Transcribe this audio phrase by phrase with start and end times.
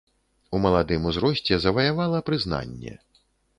[0.55, 2.99] У маладым узросце заваявала прызнанне.